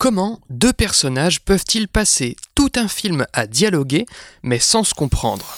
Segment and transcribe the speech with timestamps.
[0.00, 4.06] Comment deux personnages peuvent-ils passer tout un film à dialoguer
[4.44, 5.56] mais sans se comprendre?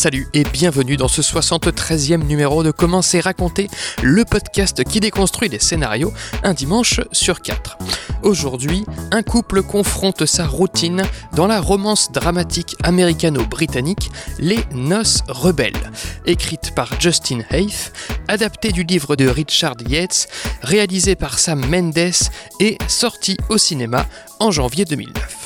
[0.00, 3.68] Salut et bienvenue dans ce 73e numéro de Comment c'est raconté,
[4.02, 7.76] le podcast qui déconstruit les scénarios un dimanche sur quatre.
[8.22, 11.02] Aujourd'hui, un couple confronte sa routine
[11.36, 15.92] dans la romance dramatique américano-britannique Les Noces Rebelles,
[16.24, 17.92] écrite par Justin Hayth,
[18.26, 20.28] adaptée du livre de Richard Yates,
[20.62, 22.14] réalisée par Sam Mendes
[22.58, 24.06] et sortie au cinéma
[24.38, 25.39] en janvier 2009.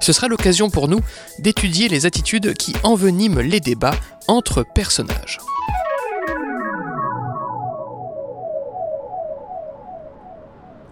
[0.00, 1.00] Ce sera l'occasion pour nous
[1.38, 3.94] d'étudier les attitudes qui enveniment les débats
[4.28, 5.38] entre personnages.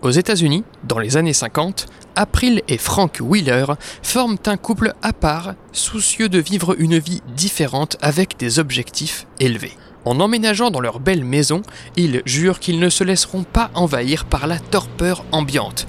[0.05, 3.65] Aux États-Unis, dans les années 50, April et Frank Wheeler
[4.03, 9.73] forment un couple à part, soucieux de vivre une vie différente avec des objectifs élevés.
[10.05, 11.63] En emménageant dans leur belle maison,
[11.97, 15.87] ils jurent qu'ils ne se laisseront pas envahir par la torpeur ambiante.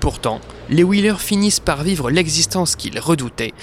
[0.00, 3.54] Pourtant, les Wheeler finissent par vivre l'existence qu'ils redoutaient.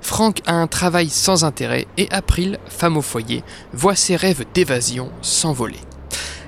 [0.00, 5.10] Frank a un travail sans intérêt et April, femme au foyer, voit ses rêves d'évasion
[5.22, 5.78] s'envoler.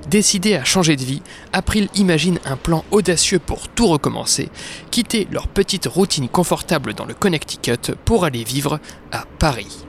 [0.08, 4.50] Décidés à changer de vie, April imagine un plan audacieux pour tout recommencer,
[4.92, 8.78] quitter leur petite routine confortable dans le Connecticut pour aller vivre
[9.10, 9.84] à Paris.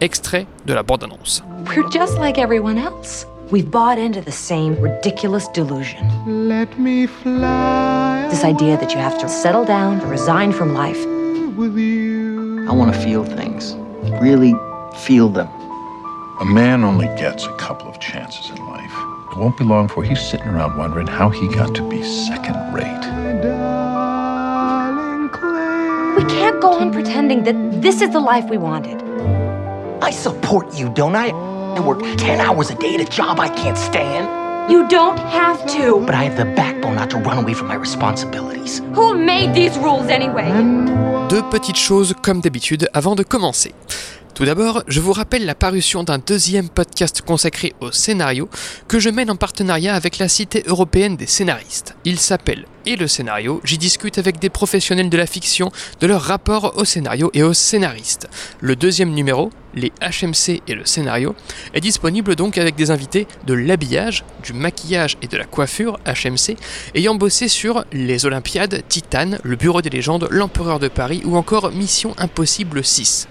[0.00, 1.44] Extrait de la bande-annonce.
[1.68, 3.26] We're just like everyone else.
[3.52, 6.06] We've bought into the same ridiculous delusion.
[6.26, 11.04] Let me fly This idea that you have to settle down, resign from life.
[11.56, 12.64] with you.
[12.70, 13.74] I want to feel things.
[14.22, 14.54] Really
[14.98, 15.48] feel them.
[16.38, 18.94] A man only gets a couple of chances in life.
[19.32, 22.54] It won't be long before he's sitting around wondering how he got to be second
[22.72, 23.04] rate.
[26.16, 29.02] We can't go on pretending that this is the life we wanted.
[30.02, 31.30] I support you, don't I?
[31.30, 34.49] I work 10 hours a day at a job I can't stand.
[34.70, 36.00] You don't have to.
[36.06, 38.80] But I have the backbone not to run away from my responsibilities.
[38.94, 40.48] Who made these rules anyway?
[41.28, 43.74] Deux petites choses comme d'habitude avant de commencer.
[44.34, 48.48] Tout d'abord, je vous rappelle la parution d'un deuxième podcast consacré au scénario
[48.88, 51.94] que je mène en partenariat avec la Cité européenne des scénaristes.
[52.04, 55.70] Il s'appelle Et le scénario, j'y discute avec des professionnels de la fiction
[56.00, 58.28] de leur rapport au scénario et aux scénaristes.
[58.60, 61.34] Le deuxième numéro, les HMC et le scénario,
[61.74, 66.56] est disponible donc avec des invités de l'habillage, du maquillage et de la coiffure HMC,
[66.94, 71.72] ayant bossé sur Les Olympiades, Titane, Le Bureau des légendes, L'Empereur de Paris ou encore
[71.72, 73.28] Mission Impossible 6.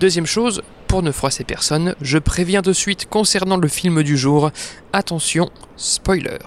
[0.00, 4.52] Deuxième chose, pour ne froisser personne, je préviens de suite concernant le film du jour,
[4.92, 6.38] attention, spoiler.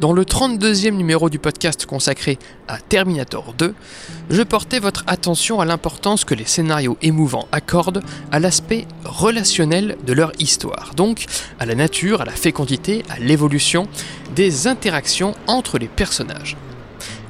[0.00, 2.36] Dans le 32e numéro du podcast consacré
[2.66, 3.74] à Terminator 2,
[4.30, 8.02] je portais votre attention à l'importance que les scénarios émouvants accordent
[8.32, 11.26] à l'aspect relationnel de leur histoire, donc
[11.60, 13.86] à la nature, à la fécondité, à l'évolution
[14.34, 16.56] des interactions entre les personnages.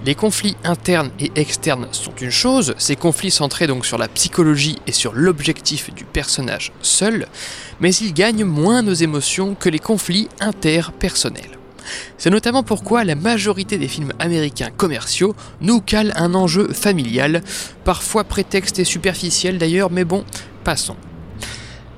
[0.08, 4.78] Les conflits internes et externes sont une chose, ces conflits centrés donc sur la psychologie
[4.86, 7.26] et sur l'objectif du personnage seul,
[7.80, 11.58] mais ils gagnent moins nos émotions que les conflits interpersonnels.
[12.16, 17.42] C'est notamment pourquoi la majorité des films américains commerciaux nous calent un enjeu familial,
[17.84, 20.24] parfois prétexte et superficiel d'ailleurs, mais bon,
[20.64, 20.96] passons.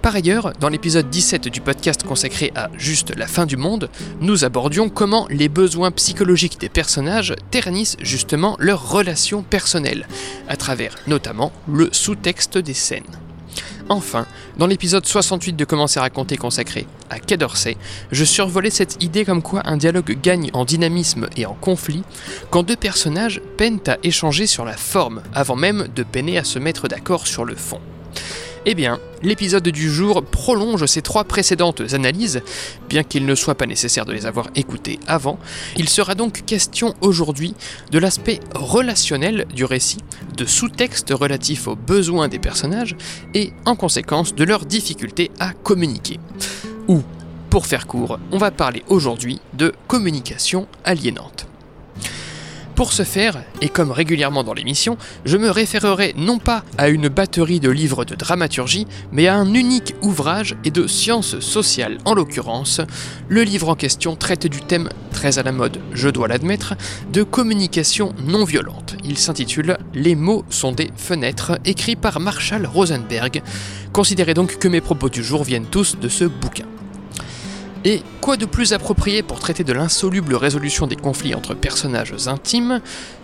[0.03, 3.91] Par ailleurs, dans l'épisode 17 du podcast consacré à Juste la fin du monde,
[4.21, 10.09] nous abordions comment les besoins psychologiques des personnages ternissent justement leurs relations personnelles,
[10.49, 13.05] à travers notamment le sous-texte des scènes.
[13.91, 17.77] Enfin, dans l'épisode 68 de Comment c'est raconté consacré à Quai d'Orsay,
[18.11, 22.05] je survolais cette idée comme quoi un dialogue gagne en dynamisme et en conflit
[22.51, 26.59] quand deux personnages peinent à échanger sur la forme avant même de peiner à se
[26.59, 27.81] mettre d'accord sur le fond.
[28.67, 32.43] Eh bien, l'épisode du jour prolonge ces trois précédentes analyses,
[32.91, 35.39] bien qu'il ne soit pas nécessaire de les avoir écoutées avant.
[35.77, 37.55] Il sera donc question aujourd'hui
[37.91, 40.01] de l'aspect relationnel du récit,
[40.37, 42.97] de sous-textes relatifs aux besoins des personnages
[43.33, 46.21] et en conséquence de leur difficulté à communiquer.
[46.87, 47.03] Ou,
[47.49, 51.50] pour faire court, on va parler aujourd'hui de communication aliénante.
[52.81, 54.97] Pour ce faire, et comme régulièrement dans l'émission,
[55.27, 59.53] je me référerai non pas à une batterie de livres de dramaturgie, mais à un
[59.53, 62.81] unique ouvrage et de sciences sociales en l'occurrence.
[63.29, 66.73] Le livre en question traite du thème, très à la mode, je dois l'admettre,
[67.13, 68.97] de communication non violente.
[69.05, 73.43] Il s'intitule Les mots sont des fenêtres, écrit par Marshall Rosenberg.
[73.93, 76.65] Considérez donc que mes propos du jour viennent tous de ce bouquin.
[77.85, 82.81] Et quoi de plus approprié pour traiter de l'insoluble résolution des conflits entre personnages intimes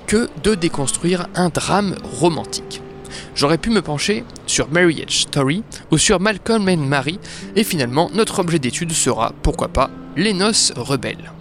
[0.07, 2.81] que de déconstruire un drame romantique?
[3.35, 7.19] J'aurais pu me pencher sur Marriage Story ou sur Malcolm and Mary,
[7.55, 11.33] et finalement notre objet d'étude sera, pourquoi pas, Les Noces Rebelles.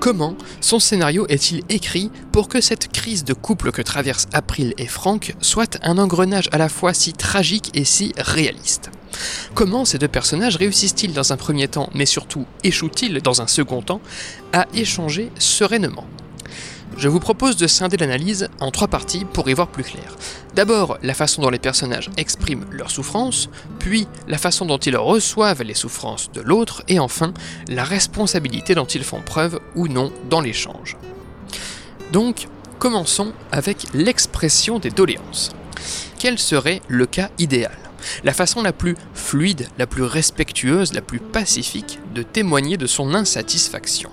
[0.00, 4.86] Comment son scénario est-il écrit pour que cette crise de couple que traversent April et
[4.86, 8.90] Frank soit un engrenage à la fois si tragique et si réaliste?
[9.54, 13.82] Comment ces deux personnages réussissent-ils dans un premier temps, mais surtout échouent-ils dans un second
[13.82, 14.00] temps,
[14.52, 16.06] à échanger sereinement?
[16.96, 20.16] Je vous propose de scinder l'analyse en trois parties pour y voir plus clair.
[20.54, 23.48] D'abord, la façon dont les personnages expriment leurs souffrances,
[23.80, 27.34] puis la façon dont ils reçoivent les souffrances de l'autre, et enfin,
[27.68, 30.96] la responsabilité dont ils font preuve ou non dans l'échange.
[32.12, 32.46] Donc,
[32.78, 35.50] commençons avec l'expression des doléances.
[36.20, 37.83] Quel serait le cas idéal?
[38.24, 43.14] La façon la plus fluide, la plus respectueuse, la plus pacifique de témoigner de son
[43.14, 44.10] insatisfaction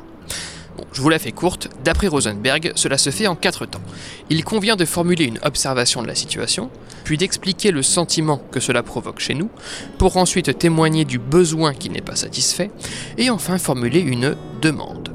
[0.93, 3.81] je vous la fais courte, d'après Rosenberg, cela se fait en quatre temps.
[4.29, 6.69] Il convient de formuler une observation de la situation,
[7.03, 9.49] puis d'expliquer le sentiment que cela provoque chez nous,
[9.97, 12.71] pour ensuite témoigner du besoin qui n'est pas satisfait,
[13.17, 15.13] et enfin formuler une demande.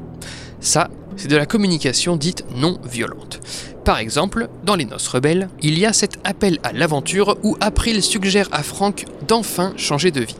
[0.59, 3.39] Ça, c'est de la communication dite non violente.
[3.87, 8.03] Par exemple, dans Les Noces Rebelles, il y a cet appel à l'aventure où April
[8.03, 10.35] suggère à Frank d'enfin changer de vie.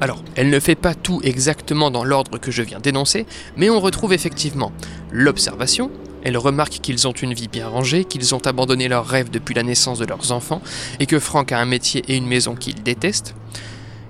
[0.00, 3.26] Alors, elle ne fait pas tout exactement dans l'ordre que je viens d'énoncer,
[3.58, 4.72] mais on retrouve effectivement
[5.12, 5.90] l'observation,
[6.24, 9.62] elle remarque qu'ils ont une vie bien rangée, qu'ils ont abandonné leurs rêves depuis la
[9.62, 10.62] naissance de leurs enfants,
[10.98, 13.34] et que Franck a un métier et une maison qu'il déteste.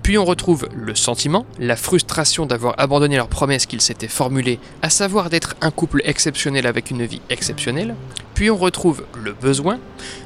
[0.05, 4.89] Puis on retrouve le sentiment, la frustration d'avoir abandonné leur promesse qu'ils s'étaient formulée, à
[4.89, 7.97] savoir d'être un couple exceptionnel avec une vie exceptionnelle.
[8.37, 9.81] Puis on retrouve le besoin.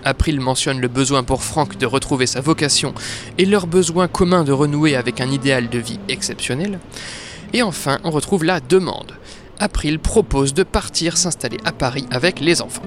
[0.05, 2.93] April mentionne le besoin pour Frank de retrouver sa vocation
[3.39, 6.81] et leur besoin commun de renouer avec un idéal de vie exceptionnel.
[7.53, 9.13] Et enfin, on retrouve la demande.
[9.61, 12.83] April propose de partir s'installer à Paris avec les enfants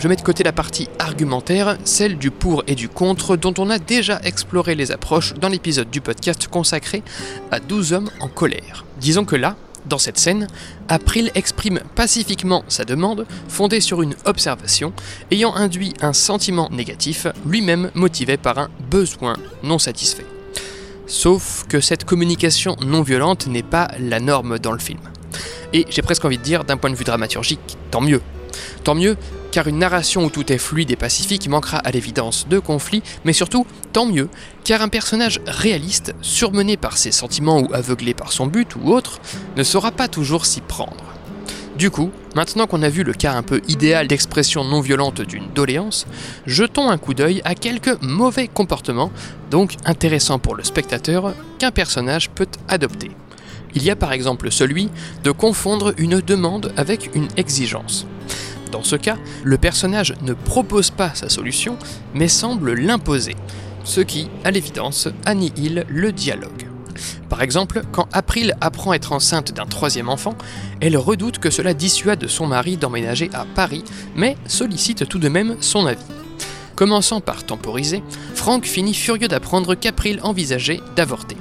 [0.00, 3.68] je mets de côté la partie argumentaire, celle du pour et du contre, dont on
[3.68, 7.02] a déjà exploré les approches dans l'épisode du podcast consacré
[7.50, 8.86] à 12 hommes en colère.
[8.98, 10.46] Disons que là, dans cette scène,
[10.88, 14.92] April exprime pacifiquement sa demande, fondée sur une observation,
[15.30, 20.26] ayant induit un sentiment négatif, lui-même motivé par un besoin non satisfait.
[21.06, 25.00] Sauf que cette communication non violente n'est pas la norme dans le film.
[25.72, 28.22] Et j'ai presque envie de dire, d'un point de vue dramaturgique, tant mieux.
[28.84, 29.16] Tant mieux,
[29.50, 33.32] car une narration où tout est fluide et pacifique manquera à l'évidence de conflits, mais
[33.32, 34.28] surtout, tant mieux,
[34.64, 39.20] car un personnage réaliste, surmené par ses sentiments ou aveuglé par son but ou autre,
[39.56, 41.04] ne saura pas toujours s'y prendre.
[41.76, 45.48] Du coup, maintenant qu'on a vu le cas un peu idéal d'expression non violente d'une
[45.54, 46.06] doléance,
[46.44, 49.10] jetons un coup d'œil à quelques mauvais comportements,
[49.50, 53.10] donc intéressants pour le spectateur, qu'un personnage peut adopter.
[53.74, 54.90] Il y a par exemple celui
[55.24, 58.06] de confondre une demande avec une exigence.
[58.70, 61.76] Dans ce cas, le personnage ne propose pas sa solution,
[62.14, 63.36] mais semble l'imposer,
[63.84, 66.68] ce qui, à l'évidence, annihile le dialogue.
[67.28, 70.34] Par exemple, quand April apprend être enceinte d'un troisième enfant,
[70.80, 73.84] elle redoute que cela dissuade son mari d'emménager à Paris,
[74.14, 76.04] mais sollicite tout de même son avis.
[76.76, 78.02] Commençant par temporiser,
[78.34, 81.36] Frank finit furieux d'apprendre qu'April envisageait d'avorter.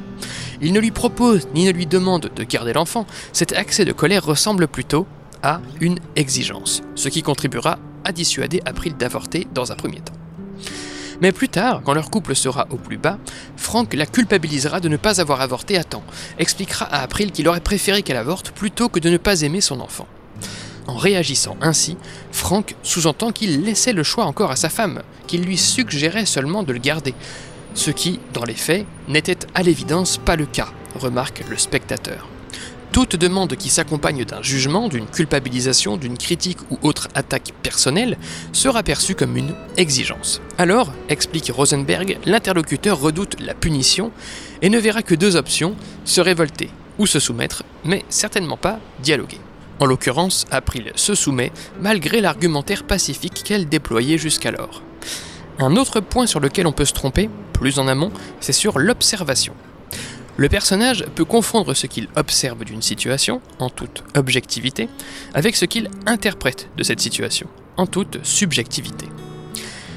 [0.62, 4.26] Il ne lui propose ni ne lui demande de garder l'enfant, cet accès de colère
[4.26, 5.08] ressemble plutôt
[5.44, 10.14] à une exigence, ce qui contribuera à dissuader April d'avorter dans un premier temps.
[11.22, 13.18] Mais plus tard, quand leur couple sera au plus bas,
[13.58, 16.04] Frank la culpabilisera de ne pas avoir avorté à temps,
[16.38, 19.82] expliquera à April qu'il aurait préféré qu'elle avorte plutôt que de ne pas aimer son
[19.82, 20.08] enfant.
[20.88, 21.98] En réagissant ainsi,
[22.32, 26.74] Frank sous-entend qu'il laissait le choix encore à sa femme, qu'il lui suggérait seulement de
[26.74, 27.14] le garder,
[27.76, 32.28] ce qui, dans les faits, n'était à l'évidence pas le cas, remarque le spectateur.
[32.92, 38.18] Toute demande qui s'accompagne d'un jugement, d'une culpabilisation, d'une critique ou autre attaque personnelle
[38.52, 40.42] sera perçue comme une exigence.
[40.58, 44.12] Alors, explique Rosenberg, l'interlocuteur redoute la punition
[44.64, 49.40] et ne verra que deux options, se révolter ou se soumettre, mais certainement pas dialoguer.
[49.80, 54.82] En l'occurrence, April se soumet malgré l'argumentaire pacifique qu'elle déployait jusqu'alors.
[55.60, 59.54] Un autre point sur lequel on peut se tromper, plus en amont, c'est sur l'observation.
[60.40, 64.88] Le personnage peut confondre ce qu'il observe d'une situation, en toute objectivité,
[65.34, 69.06] avec ce qu'il interprète de cette situation, en toute subjectivité.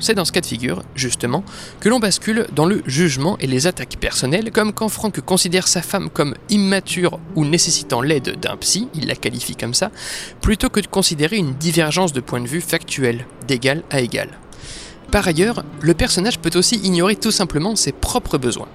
[0.01, 1.45] C'est dans ce cas de figure, justement,
[1.79, 5.81] que l'on bascule dans le jugement et les attaques personnelles, comme quand Franck considère sa
[5.81, 9.93] femme comme immature ou nécessitant l'aide d'un psy, il la qualifie comme ça,
[10.41, 14.29] plutôt que de considérer une divergence de point de vue factuel, d'égal à égal.
[15.13, 18.67] Par ailleurs, le personnage peut aussi ignorer tout simplement ses propres besoins.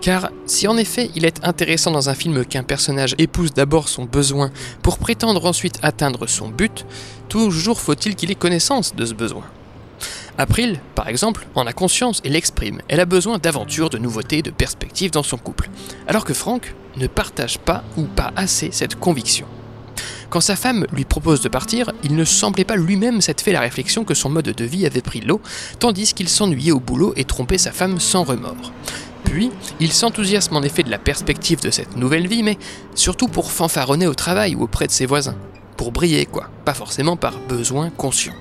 [0.00, 4.04] Car si en effet il est intéressant dans un film qu'un personnage épouse d'abord son
[4.04, 4.50] besoin
[4.82, 6.86] pour prétendre ensuite atteindre son but,
[7.28, 9.44] toujours faut-il qu'il ait connaissance de ce besoin.
[10.40, 12.80] April, par exemple, en a conscience et l'exprime.
[12.86, 15.68] Elle a besoin d'aventure, de nouveautés, de perspectives dans son couple.
[16.06, 19.48] Alors que Frank ne partage pas ou pas assez cette conviction.
[20.30, 23.60] Quand sa femme lui propose de partir, il ne semblait pas lui-même s'être fait la
[23.60, 25.40] réflexion que son mode de vie avait pris l'eau,
[25.80, 28.72] tandis qu'il s'ennuyait au boulot et trompait sa femme sans remords.
[29.30, 32.58] Puis, il s'enthousiasme en effet de la perspective de cette nouvelle vie, mais
[32.94, 35.36] surtout pour fanfaronner au travail ou auprès de ses voisins.
[35.76, 38.34] Pour briller, quoi, pas forcément par besoin conscient.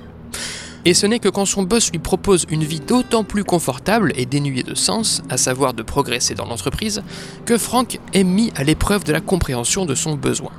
[0.86, 4.26] Et ce n'est que quand son boss lui propose une vie d'autant plus confortable et
[4.26, 7.04] dénuée de sens, à savoir de progresser dans l'entreprise,
[7.46, 10.52] que Frank est mis à l'épreuve de la compréhension de son besoin.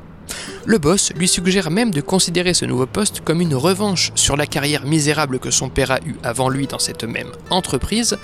[0.65, 4.47] Le boss lui suggère même de considérer ce nouveau poste comme une revanche sur la
[4.47, 8.19] carrière misérable que son père a eue avant lui dans cette même entreprise,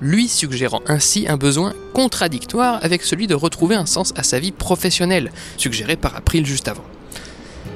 [0.00, 4.52] lui suggérant ainsi un besoin contradictoire avec celui de retrouver un sens à sa vie
[4.52, 6.84] professionnelle, suggéré par April juste avant.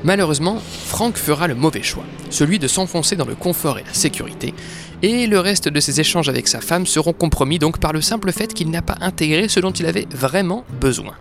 [0.03, 4.55] Malheureusement, Frank fera le mauvais choix, celui de s'enfoncer dans le confort et la sécurité,
[5.03, 8.33] et le reste de ses échanges avec sa femme seront compromis donc par le simple
[8.33, 11.15] fait qu'il n'a pas intégré ce dont il avait vraiment besoin.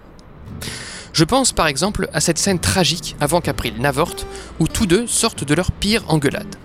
[1.20, 4.26] Je pense par exemple à cette scène tragique avant qu'April n'avorte,
[4.62, 6.56] où tous deux sortent de leur pire engueulade.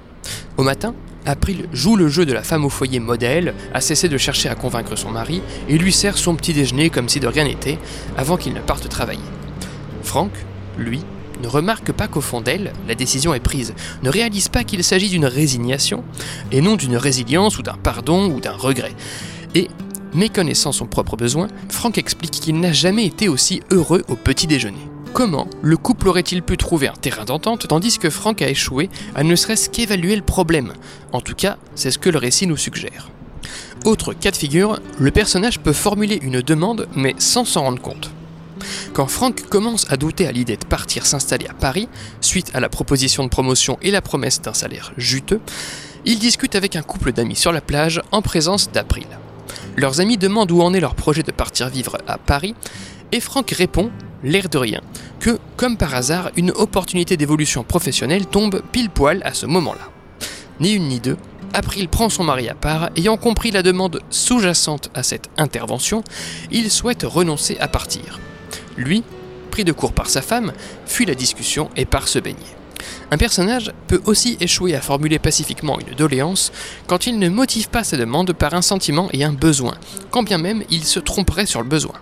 [0.56, 0.94] Au matin,
[1.26, 4.54] April joue le jeu de la femme au foyer modèle, a cessé de chercher à
[4.54, 7.80] convaincre son mari, et lui sert son petit déjeuner comme si de rien n'était,
[8.16, 9.18] avant qu'il ne parte travailler.
[10.04, 10.30] Frank,
[10.78, 11.00] lui,
[11.42, 15.10] ne remarque pas qu'au fond d'elle, la décision est prise, ne réalise pas qu'il s'agit
[15.10, 16.04] d'une résignation,
[16.52, 18.94] et non d'une résilience ou d'un pardon ou d'un regret.
[19.56, 19.68] Et,
[20.14, 24.88] méconnaissant son propre besoin, Frank explique qu'il n'a jamais été aussi heureux au petit déjeuner.
[25.12, 29.22] Comment le couple aurait-il pu trouver un terrain d'entente tandis que Frank a échoué à
[29.22, 30.72] ne serait-ce qu'évaluer le problème?
[31.12, 33.10] En tout cas, c'est ce que le récit nous suggère.
[33.84, 38.10] Autre cas de figure, le personnage peut formuler une demande mais sans s'en rendre compte.
[38.92, 41.88] Quand Frank commence à douter à l'idée de partir s'installer à Paris,
[42.20, 45.40] suite à la proposition de promotion et la promesse d'un salaire juteux,
[46.04, 49.06] il discute avec un couple d'amis sur la plage en présence d'April.
[49.76, 52.54] Leurs amis demandent où en est leur projet de partir vivre à Paris,
[53.12, 53.90] et Frank répond,
[54.22, 54.80] l'air de rien,
[55.20, 59.90] que, comme par hasard, une opportunité d'évolution professionnelle tombe pile poil à ce moment-là.
[60.60, 61.16] Ni une ni deux,
[61.52, 66.02] April prend son mari à part, ayant compris la demande sous-jacente à cette intervention,
[66.50, 68.18] il souhaite renoncer à partir.
[68.76, 69.04] Lui,
[69.52, 70.52] pris de court par sa femme,
[70.84, 72.40] fuit la discussion et part se baigner.
[73.10, 76.52] Un personnage peut aussi échouer à formuler pacifiquement une doléance
[76.86, 79.74] quand il ne motive pas sa demande par un sentiment et un besoin,
[80.10, 81.94] quand bien même il se tromperait sur le besoin.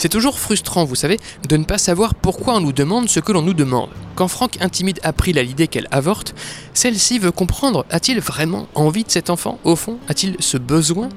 [0.00, 3.32] C'est toujours frustrant, vous savez, de ne pas savoir pourquoi on nous demande ce que
[3.32, 3.90] l'on nous demande.
[4.14, 6.34] Quand Franck intimide April à l'idée qu'elle avorte,
[6.72, 9.58] celle-ci veut comprendre a-t-il vraiment envie de cet enfant?
[9.62, 11.10] Au fond, a-t-il ce besoin?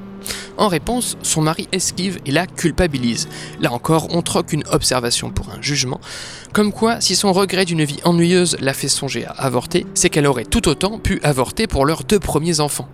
[0.58, 3.30] En réponse, son mari esquive et la culpabilise.
[3.62, 6.02] Là encore, on troque une observation pour un jugement.
[6.54, 10.28] Comme quoi, si son regret d'une vie ennuyeuse l'a fait songer à avorter, c'est qu'elle
[10.28, 12.88] aurait tout autant pu avorter pour leurs deux premiers enfants.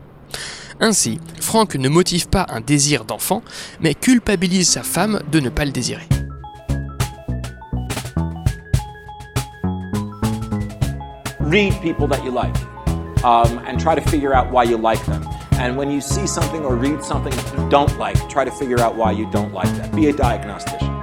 [0.80, 3.44] Ainsi, Frank ne motive pas un désir d'enfant,
[3.82, 6.08] mais culpabilise sa femme de ne pas le désirer.
[11.50, 12.56] read people that you like
[13.24, 15.28] um, and try to figure out why you like them.
[15.54, 18.96] And when you see something or read something you don't like, try to figure out
[18.96, 19.94] why you don't like that.
[19.96, 20.99] Be a diagnostician.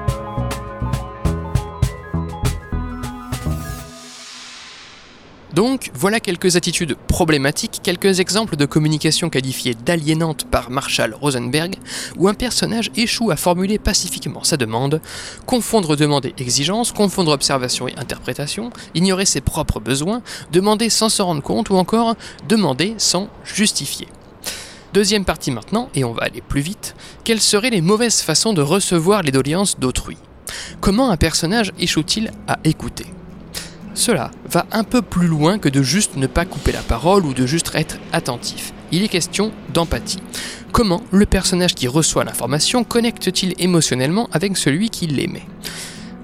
[5.56, 11.76] Donc, voilà quelques attitudes problématiques, quelques exemples de communication qualifiée d'aliénante par Marshall Rosenberg,
[12.18, 15.00] où un personnage échoue à formuler pacifiquement sa demande,
[15.46, 20.20] confondre demande et exigence, confondre observation et interprétation, ignorer ses propres besoins,
[20.52, 24.08] demander sans se rendre compte ou encore demander sans justifier.
[24.92, 26.94] Deuxième partie maintenant, et on va aller plus vite,
[27.24, 30.18] quelles seraient les mauvaises façons de recevoir les doléances d'autrui?
[30.82, 33.06] Comment un personnage échoue-t-il à écouter?
[33.96, 37.34] Cela va un peu plus loin que de juste ne pas couper la parole ou
[37.34, 38.72] de juste être attentif.
[38.92, 40.20] Il est question d'empathie.
[40.70, 45.46] Comment le personnage qui reçoit l'information connecte-t-il émotionnellement avec celui qui l'émet?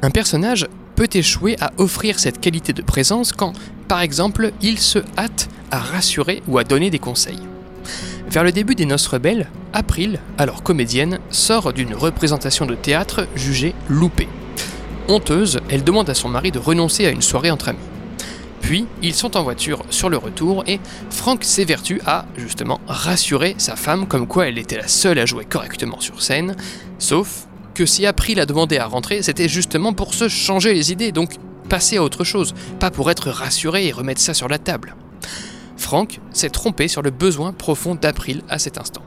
[0.03, 3.55] Un personnage peut échouer à offrir cette qualité de présence quand,
[3.89, 7.41] par exemple, il se hâte à rassurer ou à donner des conseils.
[8.29, 13.75] Vers le début des Noces Rebelles, April, alors comédienne, sort d'une représentation de théâtre jugée
[13.89, 14.29] loupée.
[15.09, 17.79] Honteuse, elle demande à son mari de renoncer à une soirée entre amis.
[18.61, 20.79] Puis, ils sont en voiture sur le retour et
[21.11, 25.45] Frank s'évertue à, justement, rassurer sa femme comme quoi elle était la seule à jouer
[25.45, 26.57] correctement sur scène,
[26.99, 31.11] sauf que si April a demandé à rentrer, c'était justement pour se changer les idées,
[31.11, 31.35] donc
[31.69, 34.95] passer à autre chose, pas pour être rassuré et remettre ça sur la table.
[35.77, 39.03] Frank s'est trompé sur le besoin profond d'April à cet instant.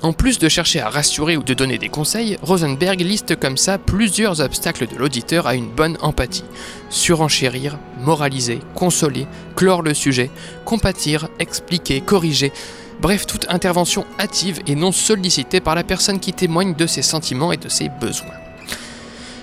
[0.00, 3.78] En plus de chercher à rassurer ou de donner des conseils, Rosenberg liste comme ça
[3.78, 6.44] plusieurs obstacles de l'auditeur à une bonne empathie.
[6.88, 9.26] Surenchérir, moraliser, consoler,
[9.56, 10.30] clore le sujet,
[10.64, 12.52] compatir, expliquer, corriger,
[13.00, 17.50] bref toute intervention hâtive et non sollicitée par la personne qui témoigne de ses sentiments
[17.50, 18.28] et de ses besoins.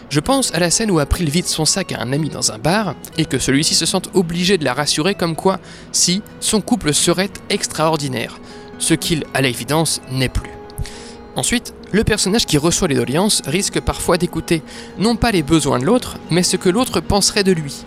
[0.09, 2.59] Je pense à la scène où April vide son sac à un ami dans un
[2.59, 5.59] bar et que celui-ci se sent obligé de la rassurer comme quoi,
[5.91, 8.39] si, son couple serait extraordinaire,
[8.79, 10.51] ce qu'il, à l'évidence, n'est plus.
[11.35, 14.61] Ensuite, le personnage qui reçoit les doléances risque parfois d'écouter
[14.97, 17.83] non pas les besoins de l'autre, mais ce que l'autre penserait de lui.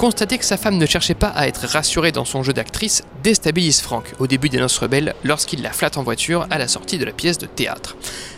[0.00, 3.82] Constater que sa femme ne cherchait pas à être rassurée dans son jeu d'actrice déstabilise
[3.82, 7.04] Frank au début des Noces Rebelles lorsqu'il la flatte en voiture à la sortie de
[7.04, 7.96] la pièce de théâtre.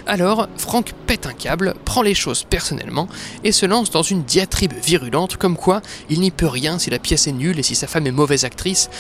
[0.09, 3.07] Alors, Frank pète un câble, prend les choses personnellement
[3.45, 6.99] et se lance dans une diatribe virulente comme quoi il n'y peut rien si la
[6.99, 8.91] pièce est nulle et si sa femme est mauvaise actrice,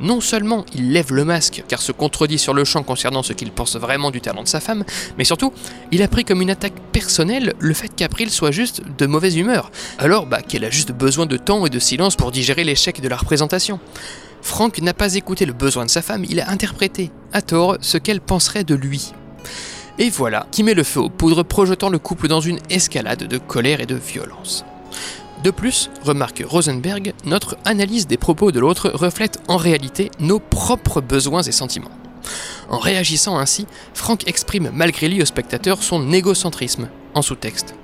[0.00, 3.50] non seulement il lève le masque car se contredit sur le champ concernant ce qu'il
[3.50, 4.84] pense vraiment du talent de sa femme,
[5.18, 5.52] mais surtout,
[5.92, 9.70] il a pris comme une attaque personnelle le fait qu'April soit juste de mauvaise humeur,
[9.98, 13.08] alors bah, qu'elle a juste besoin de temps et de silence pour digérer l'échec de
[13.08, 13.80] la représentation.
[14.42, 17.98] Frank n'a pas écouté le besoin de sa femme, il a interprété, à tort, ce
[17.98, 19.12] qu'elle penserait de lui.
[19.98, 23.38] Et voilà qui met le feu aux poudres, projetant le couple dans une escalade de
[23.38, 24.64] colère et de violence.
[25.44, 31.02] De plus, remarque Rosenberg, notre analyse des propos de l'autre reflète en réalité nos propres
[31.02, 31.90] besoins et sentiments.
[32.70, 37.74] En réagissant ainsi, Frank exprime malgré lui au spectateur son égocentrisme, en sous-texte.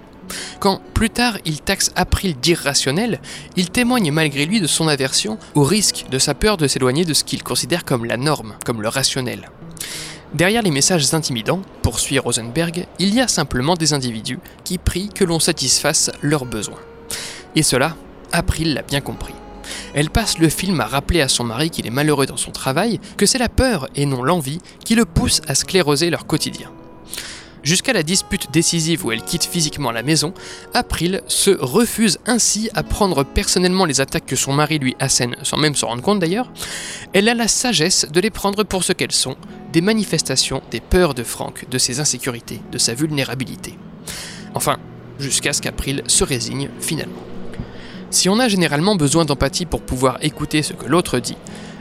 [0.58, 3.20] Quand plus tard il taxe April d'irrationnel,
[3.56, 7.12] il témoigne malgré lui de son aversion au risque de sa peur de s'éloigner de
[7.12, 9.50] ce qu'il considère comme la norme, comme le rationnel.
[10.32, 15.24] Derrière les messages intimidants, poursuit Rosenberg, il y a simplement des individus qui prient que
[15.24, 16.78] l'on satisfasse leurs besoins.
[17.56, 17.96] Et cela,
[18.32, 19.34] April l'a bien compris.
[19.94, 23.00] Elle passe le film à rappeler à son mari qu'il est malheureux dans son travail,
[23.16, 26.70] que c'est la peur et non l'envie qui le pousse à scléroser leur quotidien.
[27.62, 30.32] Jusqu'à la dispute décisive où elle quitte physiquement la maison,
[30.72, 35.58] April se refuse ainsi à prendre personnellement les attaques que son mari lui assène, sans
[35.58, 36.50] même se rendre compte d'ailleurs.
[37.12, 39.36] Elle a la sagesse de les prendre pour ce qu'elles sont,
[39.72, 43.78] des manifestations des peurs de Frank, de ses insécurités, de sa vulnérabilité.
[44.54, 44.78] Enfin,
[45.18, 47.29] jusqu'à ce qu'April se résigne finalement.
[48.10, 51.36] Si on a généralement besoin d'empathie pour pouvoir écouter ce que l'autre dit,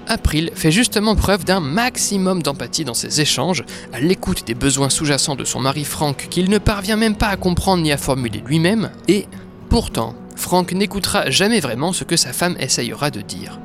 [0.07, 3.63] April fait justement preuve d'un maximum d'empathie dans ses échanges,
[3.93, 7.35] à l'écoute des besoins sous-jacents de son mari Frank qu'il ne parvient même pas à
[7.35, 9.27] comprendre ni à formuler lui-même, et
[9.69, 13.59] pourtant, Frank n'écoutera jamais vraiment ce que sa femme essayera de dire.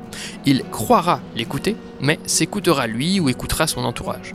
[0.45, 4.33] Il croira l'écouter, mais s'écoutera lui ou écoutera son entourage.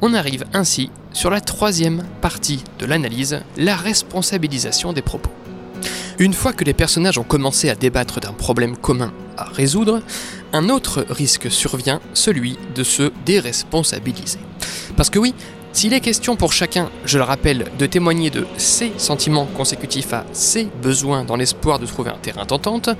[0.00, 5.32] On arrive ainsi sur la troisième partie de l'analyse, la responsabilisation des propos.
[6.20, 10.02] Une fois que les personnages ont commencé à débattre d'un problème commun à résoudre,
[10.52, 14.40] un autre risque survient, celui de se déresponsabiliser.
[14.96, 15.32] Parce que oui,
[15.72, 20.24] s'il est question pour chacun, je le rappelle, de témoigner de ses sentiments consécutifs à
[20.32, 22.90] ses besoins dans l'espoir de trouver un terrain d'entente,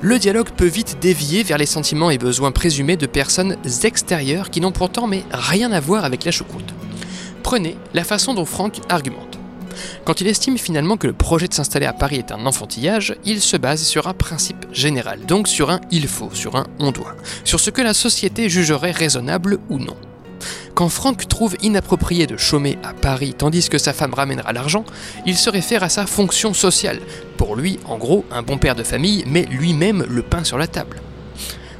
[0.00, 4.62] le dialogue peut vite dévier vers les sentiments et besoins présumés de personnes extérieures qui
[4.62, 6.72] n'ont pourtant mais rien à voir avec la choucroute.
[7.42, 9.41] Prenez la façon dont Frank argumente.
[10.04, 13.40] Quand il estime finalement que le projet de s'installer à Paris est un enfantillage, il
[13.40, 17.16] se base sur un principe général, donc sur un il faut, sur un on doit,
[17.44, 19.96] sur ce que la société jugerait raisonnable ou non.
[20.74, 24.84] Quand Franck trouve inapproprié de chômer à Paris tandis que sa femme ramènera l'argent,
[25.26, 27.00] il se réfère à sa fonction sociale.
[27.36, 30.66] Pour lui, en gros, un bon père de famille met lui-même le pain sur la
[30.66, 31.00] table.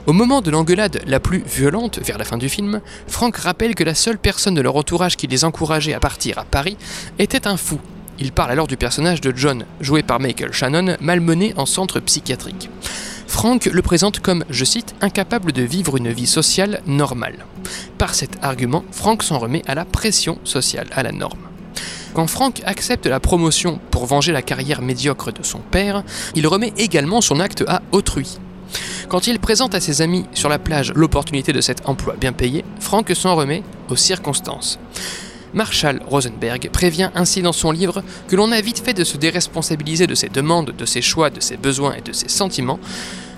[0.05, 3.85] Au moment de l'engueulade la plus violente, vers la fin du film, Frank rappelle que
[3.85, 6.77] la seule personne de leur entourage qui les encourageait à partir à Paris
[7.21, 7.79] était un fou.
[8.19, 12.69] Il parle alors du personnage de John, joué par Michael Shannon, malmené en centre psychiatrique.
[13.29, 17.47] Frank le présente comme, je cite, incapable de vivre une vie sociale normale.
[17.97, 21.47] Par cet argument, Frank s'en remet à la pression sociale, à la norme.
[22.13, 26.03] Quand Frank accepte la promotion pour venger la carrière médiocre de son père,
[26.35, 28.39] il remet également son acte à autrui.
[29.09, 32.65] Quand il présente à ses amis sur la plage l'opportunité de cet emploi bien payé,
[32.81, 34.79] Frank s'en remet aux circonstances.
[35.55, 40.07] Marshall Rosenberg prévient ainsi dans son livre que l'on a vite fait de se déresponsabiliser
[40.07, 42.79] de ses demandes, de ses choix, de ses besoins et de ses sentiments.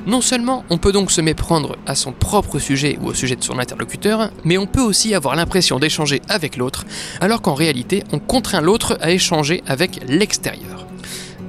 [0.06, 3.42] Non seulement on peut donc se méprendre à son propre sujet ou au sujet de
[3.42, 6.84] son interlocuteur, mais on peut aussi avoir l'impression d'échanger avec l'autre,
[7.20, 10.86] alors qu'en réalité on contraint l'autre à échanger avec l'extérieur.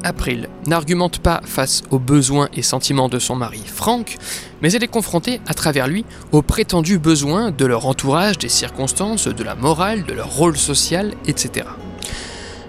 [0.06, 4.18] April n'argumente pas face aux besoins et sentiments de son mari Frank,
[4.62, 9.28] mais elle est confrontée à travers lui aux prétendus besoins de leur entourage, des circonstances,
[9.28, 11.66] de la morale, de leur rôle social, etc.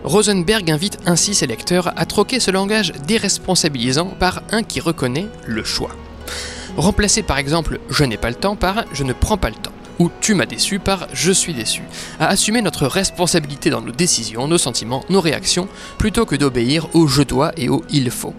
[0.03, 5.63] Rosenberg invite ainsi ses lecteurs à troquer ce langage déresponsabilisant par un qui reconnaît le
[5.63, 5.91] choix.
[6.77, 9.76] Remplacer par exemple je n'ai pas le temps par je ne prends pas le temps.
[9.99, 11.83] Ou tu m'as déçu par je suis déçu,
[12.21, 17.07] à assumer notre responsabilité dans nos décisions, nos sentiments, nos réactions, plutôt que d'obéir au
[17.07, 18.35] je dois et au il faut.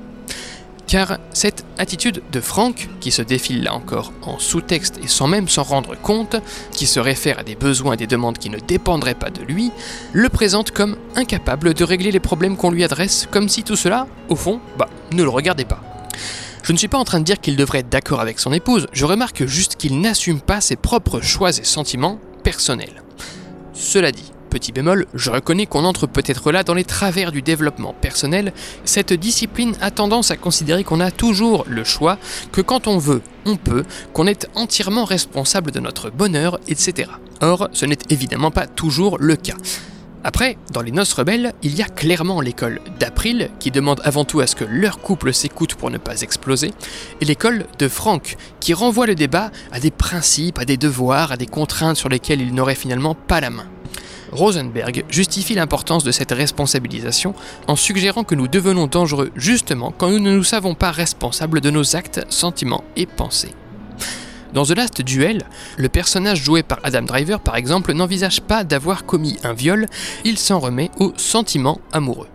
[0.88, 5.50] Car cette attitude de Franck, qui se défile là encore en sous-texte et sans même
[5.50, 6.38] s'en rendre compte,
[6.72, 9.72] qui se réfère à des besoins et des demandes qui ne dépendraient pas de lui,
[10.14, 14.08] le présente comme incapable de régler les problèmes qu'on lui adresse, comme si tout cela,
[14.30, 15.82] au fond, bah, ne le regardait pas.
[16.68, 18.88] Je ne suis pas en train de dire qu'il devrait être d'accord avec son épouse,
[18.92, 23.04] je remarque juste qu'il n'assume pas ses propres choix et sentiments personnels.
[23.72, 27.94] Cela dit, Petit bémol, je reconnais qu'on entre peut-être là dans les travers du développement
[27.94, 28.52] personnel.
[28.84, 32.18] Cette discipline a tendance à considérer qu'on a toujours le choix,
[32.52, 37.10] que quand on veut, on peut, qu'on est entièrement responsable de notre bonheur, etc.
[37.40, 39.56] Or, ce n'est évidemment pas toujours le cas.
[40.28, 44.42] Après, dans les noces rebelles, il y a clairement l'école d'April, qui demande avant tout
[44.42, 46.74] à ce que leur couple s'écoute pour ne pas exploser,
[47.22, 51.38] et l'école de Franck, qui renvoie le débat à des principes, à des devoirs, à
[51.38, 53.68] des contraintes sur lesquelles il n'aurait finalement pas la main.
[54.34, 57.34] Rosenberg justifie l'importance de cette responsabilisation
[57.70, 61.70] en suggérant que nous devenons dangereux justement quand nous ne nous savons pas responsables de
[61.70, 63.56] nos actes, sentiments et pensées.
[64.58, 65.44] Dans The Last Duel,
[65.78, 69.86] le personnage joué par Adam Driver par exemple n'envisage pas d'avoir commis un viol,
[70.26, 72.28] il s'en remet aux sentiments amoureux.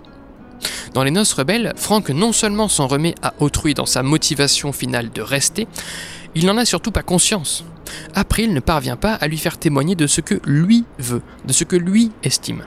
[0.95, 5.11] Dans Les Noces Rebelles, Frank non seulement s'en remet à autrui dans sa motivation finale
[5.11, 5.67] de rester,
[6.37, 7.65] il n'en a surtout pas conscience.
[8.15, 11.65] April ne parvient pas à lui faire témoigner de ce que lui veut, de ce
[11.65, 12.63] que lui estime.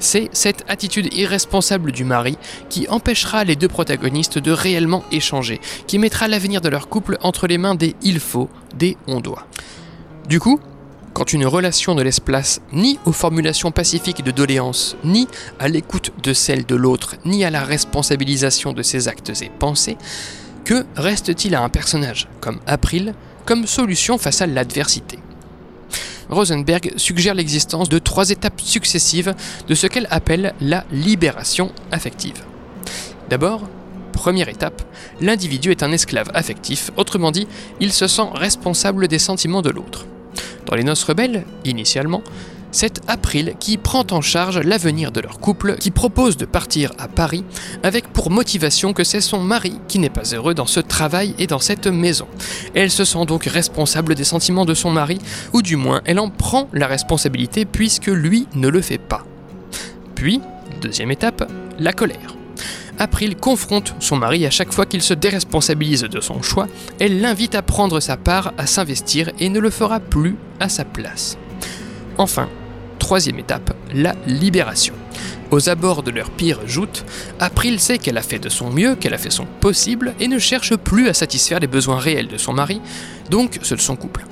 [0.00, 5.98] C'est cette attitude irresponsable du mari qui empêchera les deux protagonistes de réellement échanger, qui
[5.98, 9.46] mettra l'avenir de leur couple entre les mains des il faut, des on doit.
[10.28, 10.60] Du coup,
[11.12, 15.26] quand une relation ne laisse place ni aux formulations pacifiques de doléances, ni
[15.58, 19.96] à l'écoute de celle de l'autre, ni à la responsabilisation de ses actes et pensées,
[20.64, 23.14] que reste-t-il à un personnage comme April
[23.46, 25.18] comme solution face à l'adversité?
[26.30, 29.34] Rosenberg suggère l'existence de trois étapes successives
[29.68, 32.44] de ce qu'elle appelle la libération affective.
[33.28, 33.62] D'abord,
[34.12, 34.82] première étape,
[35.20, 37.46] l'individu est un esclave affectif, autrement dit,
[37.80, 40.06] il se sent responsable des sentiments de l'autre.
[40.66, 42.22] Dans les noces rebelles, initialement,
[42.76, 47.08] c'est April qui prend en charge l'avenir de leur couple, qui propose de partir à
[47.08, 47.42] Paris,
[47.82, 51.46] avec pour motivation que c'est son mari qui n'est pas heureux dans ce travail et
[51.46, 52.28] dans cette maison.
[52.74, 55.18] Elle se sent donc responsable des sentiments de son mari,
[55.54, 59.24] ou du moins elle en prend la responsabilité puisque lui ne le fait pas.
[60.14, 60.42] Puis,
[60.82, 62.36] deuxième étape, la colère.
[62.98, 66.68] April confronte son mari à chaque fois qu'il se déresponsabilise de son choix,
[67.00, 70.84] elle l'invite à prendre sa part, à s'investir et ne le fera plus à sa
[70.84, 71.38] place.
[72.18, 72.50] Enfin,
[73.06, 74.92] troisième étape, la libération.
[75.52, 77.04] Aux abords de leur pire joute,
[77.38, 80.40] April sait qu'elle a fait de son mieux, qu'elle a fait son possible et ne
[80.40, 82.80] cherche plus à satisfaire les besoins réels de son mari,
[83.30, 84.26] donc ceux de son couple.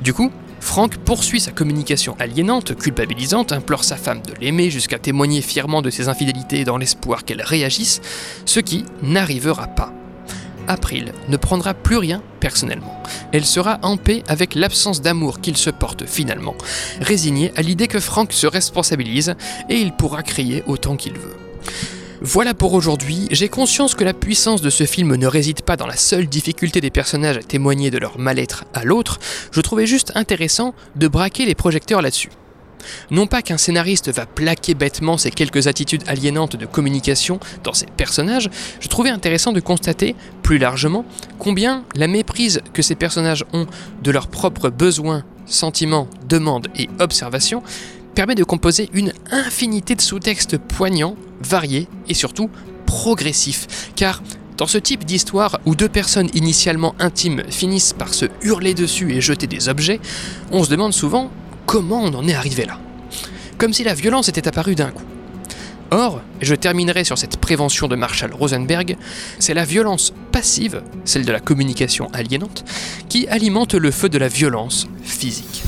[0.00, 5.40] Du coup, Frank poursuit sa communication aliénante, culpabilisante, implore sa femme de l'aimer jusqu'à témoigner
[5.40, 8.02] fièrement de ses infidélités dans l'espoir qu'elle réagisse,
[8.44, 9.94] ce qui n'arrivera pas.
[10.68, 13.02] April ne prendra plus rien personnellement.
[13.32, 16.54] Elle sera en paix avec l'absence d'amour qu'il se porte finalement,
[17.00, 19.34] résignée à l'idée que Frank se responsabilise
[19.68, 21.36] et il pourra crier autant qu'il veut.
[22.24, 25.88] Voilà pour aujourd'hui, j'ai conscience que la puissance de ce film ne réside pas dans
[25.88, 29.18] la seule difficulté des personnages à témoigner de leur mal-être à l'autre,
[29.50, 32.30] je trouvais juste intéressant de braquer les projecteurs là-dessus.
[33.10, 37.86] Non pas qu'un scénariste va plaquer bêtement ces quelques attitudes aliénantes de communication dans ses
[37.86, 41.04] personnages, je trouvais intéressant de constater, plus largement,
[41.38, 43.66] combien la méprise que ces personnages ont
[44.02, 47.62] de leurs propres besoins, sentiments, demandes et observations
[48.14, 52.50] permet de composer une infinité de sous-textes poignants, variés et surtout
[52.86, 53.90] progressifs.
[53.96, 54.22] Car
[54.56, 59.20] dans ce type d'histoire où deux personnes initialement intimes finissent par se hurler dessus et
[59.20, 59.98] jeter des objets,
[60.50, 61.30] on se demande souvent
[61.66, 62.78] comment on en est arrivé là?
[63.58, 65.04] Comme si la violence était apparue d'un coup.
[65.90, 68.96] Or, je terminerai sur cette prévention de Marshall Rosenberg,
[69.38, 72.64] c'est la violence passive, celle de la communication aliénante,
[73.10, 75.62] qui alimente le feu de la violence physique.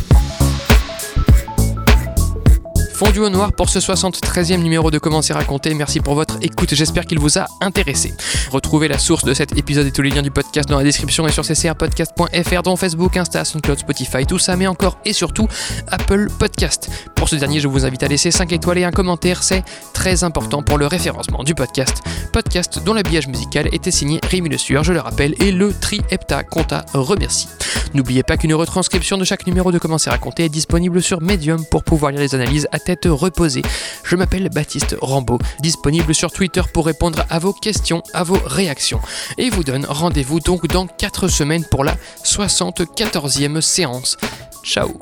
[2.94, 5.74] Fondu au noir pour ce 73e numéro de Comment c'est raconté.
[5.74, 8.14] Merci pour votre écoute, j'espère qu'il vous a intéressé.
[8.52, 11.26] Retrouvez la source de cet épisode et tous les liens du podcast dans la description
[11.26, 15.48] et sur ccrpodcast.fr dont Facebook, Insta, SoundCloud, Spotify, tout ça, mais encore et surtout
[15.88, 16.88] Apple Podcast.
[17.16, 20.22] Pour ce dernier, je vous invite à laisser 5 étoiles et un commentaire, c'est très
[20.22, 22.00] important pour le référencement du podcast.
[22.32, 26.00] Podcast dont l'habillage musical était signé Rémi Le Sueur, je le rappelle, et le Tri
[26.10, 27.48] Hepta Compta remercie.
[27.94, 31.64] N'oubliez pas qu'une retranscription de chaque numéro de Comment c'est raconté est disponible sur Medium
[31.64, 33.62] pour pouvoir lire les analyses à tête reposée.
[34.04, 39.00] Je m'appelle Baptiste Rambaud, disponible sur Twitter pour répondre à vos questions, à vos réactions.
[39.38, 44.16] Et vous donne rendez-vous donc dans 4 semaines pour la 74e séance.
[44.62, 44.98] Ciao